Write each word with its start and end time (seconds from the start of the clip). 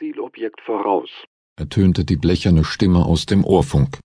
Zielobjekt 0.00 0.62
voraus, 0.62 1.10
ertönte 1.58 2.06
die 2.06 2.16
blecherne 2.16 2.64
Stimme 2.64 3.04
aus 3.04 3.26
dem 3.26 3.44
Ohrfunk. 3.44 3.98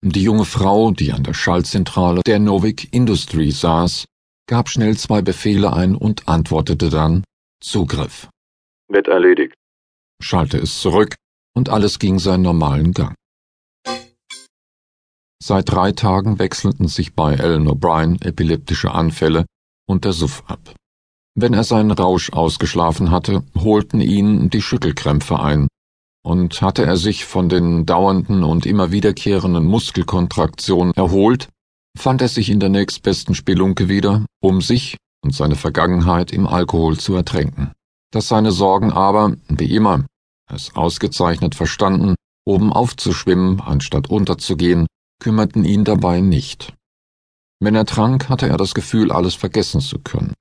Die 0.00 0.22
junge 0.22 0.44
Frau, 0.44 0.92
die 0.92 1.10
an 1.10 1.24
der 1.24 1.34
Schaltzentrale 1.34 2.20
der 2.24 2.38
Novik 2.38 2.94
Industry 2.94 3.50
saß, 3.50 4.04
gab 4.48 4.68
schnell 4.68 4.96
zwei 4.96 5.22
Befehle 5.22 5.72
ein 5.72 5.96
und 5.96 6.28
antwortete 6.28 6.88
dann 6.88 7.24
Zugriff. 7.60 8.28
Wird 8.86 9.08
erledigt, 9.08 9.54
schallte 10.22 10.58
es 10.58 10.80
zurück, 10.80 11.16
und 11.56 11.68
alles 11.68 11.98
ging 11.98 12.20
seinen 12.20 12.42
normalen 12.42 12.92
Gang. 12.92 13.16
Seit 15.42 15.68
drei 15.68 15.90
Tagen 15.90 16.38
wechselten 16.38 16.86
sich 16.86 17.16
bei 17.16 17.40
Alan 17.40 17.66
O'Brien 17.66 18.24
epileptische 18.24 18.92
Anfälle 18.92 19.46
und 19.88 20.04
der 20.04 20.12
Suff 20.12 20.44
ab. 20.46 20.76
Wenn 21.36 21.52
er 21.52 21.64
seinen 21.64 21.90
Rausch 21.90 22.32
ausgeschlafen 22.32 23.10
hatte, 23.10 23.42
holten 23.56 24.00
ihn 24.00 24.50
die 24.50 24.62
Schüttelkrämpfe 24.62 25.40
ein, 25.40 25.68
und 26.24 26.62
hatte 26.62 26.84
er 26.84 26.96
sich 26.96 27.24
von 27.24 27.48
den 27.48 27.86
dauernden 27.86 28.44
und 28.44 28.66
immer 28.66 28.92
wiederkehrenden 28.92 29.66
Muskelkontraktionen 29.66 30.94
erholt, 30.94 31.48
fand 31.96 32.22
er 32.22 32.28
sich 32.28 32.50
in 32.50 32.60
der 32.60 32.70
nächstbesten 32.70 33.34
Spelunke 33.34 33.88
wieder, 33.88 34.24
um 34.40 34.60
sich 34.60 34.96
und 35.22 35.34
seine 35.34 35.56
Vergangenheit 35.56 36.32
im 36.32 36.46
Alkohol 36.46 36.98
zu 36.98 37.14
ertränken. 37.14 37.72
Dass 38.10 38.28
seine 38.28 38.52
Sorgen 38.52 38.92
aber, 38.92 39.34
wie 39.48 39.74
immer, 39.74 40.06
es 40.50 40.74
ausgezeichnet 40.76 41.54
verstanden, 41.54 42.14
oben 42.46 42.72
aufzuschwimmen, 42.72 43.60
anstatt 43.60 44.08
unterzugehen, 44.08 44.86
kümmerten 45.20 45.64
ihn 45.64 45.84
dabei 45.84 46.20
nicht. 46.20 46.74
Wenn 47.60 47.74
er 47.74 47.86
trank, 47.86 48.28
hatte 48.28 48.48
er 48.48 48.56
das 48.56 48.74
Gefühl, 48.74 49.10
alles 49.10 49.34
vergessen 49.34 49.80
zu 49.80 49.98
können. 49.98 50.34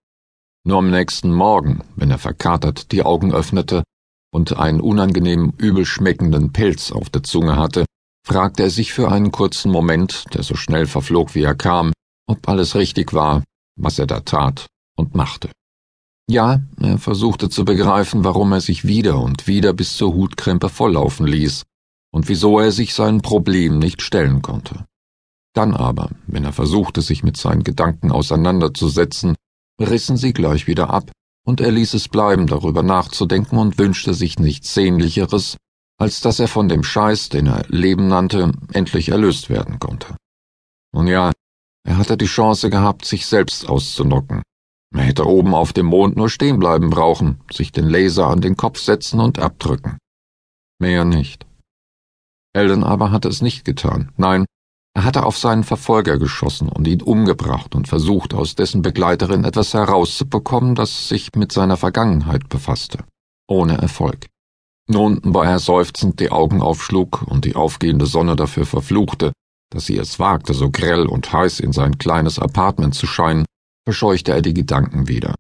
Nur 0.65 0.77
am 0.77 0.89
nächsten 0.89 1.33
Morgen, 1.33 1.81
wenn 1.95 2.09
er 2.09 2.19
verkatert 2.19 2.93
die 2.93 3.03
Augen 3.03 3.33
öffnete 3.33 3.83
und 4.33 4.57
einen 4.57 4.79
unangenehm 4.79 5.53
übel 5.57 5.85
schmeckenden 5.85 6.53
Pelz 6.53 6.91
auf 6.91 7.09
der 7.09 7.23
Zunge 7.23 7.57
hatte, 7.57 7.85
fragte 8.25 8.63
er 8.63 8.69
sich 8.69 8.93
für 8.93 9.11
einen 9.11 9.33
kurzen 9.33 9.71
Moment, 9.71 10.23
der 10.33 10.43
so 10.43 10.55
schnell 10.55 10.85
verflog 10.85 11.35
wie 11.35 11.43
er 11.43 11.55
kam, 11.55 11.91
ob 12.27 12.47
alles 12.47 12.75
richtig 12.75 13.13
war, 13.13 13.43
was 13.77 13.99
er 13.99 14.07
da 14.07 14.21
tat 14.21 14.67
und 14.95 15.15
machte. 15.15 15.49
Ja, 16.29 16.61
er 16.79 16.97
versuchte 16.97 17.49
zu 17.49 17.65
begreifen, 17.65 18.23
warum 18.23 18.53
er 18.53 18.61
sich 18.61 18.85
wieder 18.85 19.19
und 19.19 19.47
wieder 19.47 19.73
bis 19.73 19.97
zur 19.97 20.13
Hutkrempe 20.13 20.69
volllaufen 20.69 21.27
ließ 21.27 21.63
und 22.13 22.29
wieso 22.29 22.59
er 22.59 22.71
sich 22.71 22.93
sein 22.93 23.21
Problem 23.21 23.79
nicht 23.79 24.01
stellen 24.01 24.41
konnte. 24.41 24.85
Dann 25.53 25.73
aber, 25.73 26.11
wenn 26.25 26.45
er 26.45 26.53
versuchte, 26.53 27.01
sich 27.01 27.23
mit 27.23 27.35
seinen 27.35 27.65
Gedanken 27.65 28.11
auseinanderzusetzen, 28.11 29.35
rissen 29.89 30.17
sie 30.17 30.33
gleich 30.33 30.67
wieder 30.67 30.89
ab, 30.89 31.11
und 31.45 31.61
er 31.61 31.71
ließ 31.71 31.93
es 31.93 32.07
bleiben, 32.07 32.47
darüber 32.47 32.83
nachzudenken 32.83 33.57
und 33.57 33.77
wünschte 33.77 34.13
sich 34.13 34.39
nichts 34.39 34.73
Sehnlicheres, 34.73 35.57
als 35.97 36.21
dass 36.21 36.39
er 36.39 36.47
von 36.47 36.69
dem 36.69 36.83
Scheiß, 36.83 37.29
den 37.29 37.47
er 37.47 37.65
Leben 37.67 38.07
nannte, 38.07 38.51
endlich 38.71 39.09
erlöst 39.09 39.49
werden 39.49 39.79
konnte. 39.79 40.15
Nun 40.93 41.07
ja, 41.07 41.31
er 41.85 41.97
hatte 41.97 42.17
die 42.17 42.25
Chance 42.25 42.69
gehabt, 42.69 43.05
sich 43.05 43.25
selbst 43.25 43.67
auszunocken. 43.67 44.41
Er 44.95 45.03
hätte 45.03 45.25
oben 45.25 45.55
auf 45.55 45.73
dem 45.73 45.87
Mond 45.87 46.15
nur 46.15 46.29
stehen 46.29 46.59
bleiben 46.59 46.89
brauchen, 46.89 47.41
sich 47.51 47.71
den 47.71 47.89
Laser 47.89 48.27
an 48.27 48.41
den 48.41 48.55
Kopf 48.55 48.79
setzen 48.79 49.19
und 49.19 49.39
abdrücken. 49.39 49.97
Mehr 50.79 51.03
nicht. 51.03 51.45
Eldon 52.53 52.83
aber 52.83 53.11
hatte 53.11 53.27
es 53.27 53.41
nicht 53.41 53.65
getan. 53.65 54.11
Nein, 54.17 54.45
er 54.95 55.05
hatte 55.05 55.25
auf 55.25 55.37
seinen 55.37 55.63
Verfolger 55.63 56.19
geschossen 56.19 56.69
und 56.69 56.87
ihn 56.87 57.01
umgebracht 57.01 57.73
und 57.73 57.87
versucht, 57.87 58.33
aus 58.33 58.53
dessen 58.53 58.83
Begleiterin 58.83 59.43
etwas 59.43 59.73
herauszubekommen, 59.73 60.75
das 60.75 61.09
sich 61.09 61.29
mit 61.35 61.51
seiner 61.51 61.77
Vergangenheit 61.77 62.47
befasste. 62.47 62.99
Ohne 63.47 63.77
Erfolg. 63.77 64.27
Nun, 64.87 65.19
wo 65.23 65.41
er 65.41 65.59
seufzend 65.59 66.19
die 66.19 66.29
Augen 66.29 66.61
aufschlug 66.61 67.23
und 67.23 67.45
die 67.45 67.55
aufgehende 67.55 68.05
Sonne 68.05 68.35
dafür 68.35 68.65
verfluchte, 68.65 69.31
dass 69.71 69.87
sie 69.87 69.97
es 69.97 70.19
wagte, 70.19 70.53
so 70.53 70.69
grell 70.69 71.07
und 71.07 71.33
heiß 71.33 71.59
in 71.59 71.71
sein 71.71 71.97
kleines 71.97 72.37
Apartment 72.37 72.93
zu 72.93 73.07
scheinen, 73.07 73.45
verscheuchte 73.85 74.31
er 74.31 74.41
die 74.41 74.53
Gedanken 74.53 75.07
wieder. 75.07 75.33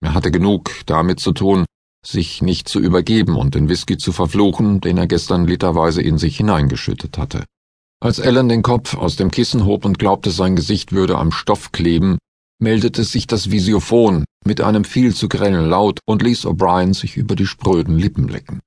Er 0.00 0.14
hatte 0.14 0.30
genug 0.30 0.70
damit 0.86 1.18
zu 1.18 1.32
tun, 1.32 1.64
sich 2.04 2.42
nicht 2.42 2.68
zu 2.68 2.78
übergeben 2.80 3.36
und 3.36 3.54
den 3.54 3.68
Whisky 3.68 3.96
zu 3.96 4.12
verfluchen, 4.12 4.80
den 4.80 4.98
er 4.98 5.06
gestern 5.06 5.46
literweise 5.46 6.02
in 6.02 6.18
sich 6.18 6.36
hineingeschüttet 6.36 7.18
hatte. 7.18 7.44
Als 8.02 8.18
Ellen 8.18 8.48
den 8.48 8.62
Kopf 8.62 8.96
aus 8.96 9.14
dem 9.14 9.30
Kissen 9.30 9.64
hob 9.64 9.84
und 9.84 9.96
glaubte, 9.96 10.32
sein 10.32 10.56
Gesicht 10.56 10.90
würde 10.90 11.18
am 11.18 11.30
Stoff 11.30 11.70
kleben, 11.70 12.18
meldete 12.58 13.04
sich 13.04 13.28
das 13.28 13.52
Visiophon 13.52 14.24
mit 14.44 14.60
einem 14.60 14.82
viel 14.82 15.14
zu 15.14 15.28
grellen 15.28 15.66
Laut 15.66 16.00
und 16.04 16.20
ließ 16.20 16.46
O'Brien 16.46 16.94
sich 16.94 17.16
über 17.16 17.36
die 17.36 17.46
spröden 17.46 17.96
Lippen 17.96 18.26
lecken. 18.26 18.58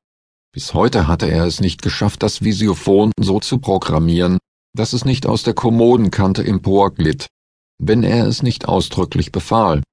Bis 0.54 0.74
heute 0.74 1.10
hatte 1.10 1.30
er 1.30 1.44
es 1.44 1.60
nicht 1.60 1.82
geschafft, 1.82 2.24
das 2.24 2.44
Visiophon 2.44 3.12
so 3.20 3.42
zu 3.42 3.58
programmieren, 3.58 4.38
dass 4.74 4.94
es 4.94 5.04
nicht 5.04 5.26
aus 5.26 5.44
der 5.44 5.54
Kommodenkante 5.54 6.42
emporglitt, 6.46 7.28
wenn 7.78 8.04
er 8.04 8.28
es 8.28 8.42
nicht 8.42 8.70
ausdrücklich 8.70 9.34
befahl. 9.34 9.84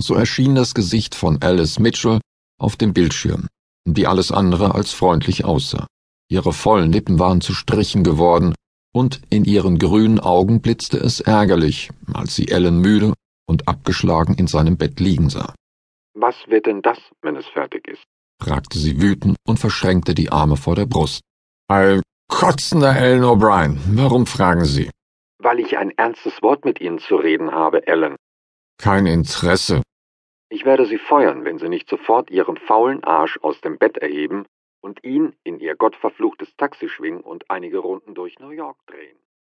So 0.00 0.14
erschien 0.14 0.54
das 0.54 0.74
Gesicht 0.74 1.16
von 1.16 1.42
Alice 1.42 1.80
Mitchell 1.80 2.20
auf 2.56 2.76
dem 2.76 2.92
Bildschirm, 2.92 3.48
die 3.84 4.06
alles 4.06 4.30
andere 4.30 4.76
als 4.76 4.92
freundlich 4.92 5.44
aussah. 5.44 5.88
Ihre 6.30 6.52
vollen 6.52 6.92
Lippen 6.92 7.18
waren 7.18 7.40
zu 7.40 7.52
Strichen 7.52 8.04
geworden, 8.04 8.54
und 8.92 9.22
in 9.30 9.44
ihren 9.44 9.78
grünen 9.78 10.20
Augen 10.20 10.60
blitzte 10.60 10.98
es 10.98 11.20
ärgerlich, 11.20 11.90
als 12.12 12.36
sie 12.36 12.48
Ellen 12.48 12.78
müde 12.78 13.14
und 13.46 13.66
abgeschlagen 13.68 14.34
in 14.34 14.46
seinem 14.46 14.76
Bett 14.76 15.00
liegen 15.00 15.30
sah. 15.30 15.54
Was 16.14 16.36
wird 16.46 16.66
denn 16.66 16.82
das, 16.82 16.98
wenn 17.22 17.36
es 17.36 17.46
fertig 17.46 17.88
ist? 17.88 18.04
fragte 18.40 18.78
sie 18.78 19.00
wütend 19.00 19.36
und 19.46 19.58
verschränkte 19.58 20.14
die 20.14 20.30
Arme 20.30 20.56
vor 20.56 20.74
der 20.74 20.86
Brust. 20.86 21.22
All 21.68 22.02
kotzender 22.28 22.96
Ellen 22.96 23.24
O'Brien, 23.24 23.78
warum 23.94 24.26
fragen 24.26 24.64
Sie? 24.64 24.90
Weil 25.38 25.60
ich 25.60 25.78
ein 25.78 25.90
ernstes 25.90 26.42
Wort 26.42 26.64
mit 26.64 26.80
Ihnen 26.80 26.98
zu 26.98 27.16
reden 27.16 27.52
habe, 27.52 27.86
Ellen. 27.86 28.16
Kein 28.78 29.06
Interesse. 29.06 29.82
Ich 30.48 30.64
werde 30.64 30.86
Sie 30.86 30.98
feuern, 30.98 31.44
wenn 31.44 31.58
Sie 31.58 31.68
nicht 31.68 31.88
sofort 31.88 32.30
Ihren 32.30 32.56
faulen 32.56 33.04
Arsch 33.04 33.38
aus 33.42 33.60
dem 33.60 33.78
Bett 33.78 33.96
erheben 33.98 34.44
und 34.82 35.02
ihn 35.04 35.34
in 35.44 35.58
ihr 35.58 35.74
gottverfluchtes 35.76 36.54
Taxi 36.56 36.90
schwingen 36.90 37.22
und 37.22 37.50
einige 37.50 37.78
Runden 37.78 38.14
durch 38.14 38.38
New 38.38 38.50
York 38.50 38.76
drehen. 38.86 39.16